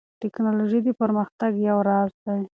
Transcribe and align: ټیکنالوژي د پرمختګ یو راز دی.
ټیکنالوژي 0.21 0.79
د 0.83 0.89
پرمختګ 1.01 1.51
یو 1.69 1.77
راز 1.89 2.11
دی. 2.25 2.41